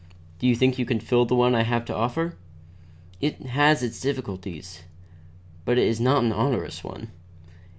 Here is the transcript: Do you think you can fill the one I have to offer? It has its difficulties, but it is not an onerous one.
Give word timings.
Do 0.39 0.47
you 0.47 0.55
think 0.55 0.79
you 0.79 0.85
can 0.87 0.99
fill 0.99 1.25
the 1.25 1.35
one 1.35 1.53
I 1.53 1.61
have 1.61 1.85
to 1.85 1.95
offer? 1.95 2.35
It 3.21 3.39
has 3.43 3.83
its 3.83 4.01
difficulties, 4.01 4.81
but 5.63 5.77
it 5.77 5.85
is 5.85 6.01
not 6.01 6.23
an 6.23 6.33
onerous 6.33 6.83
one. 6.83 7.09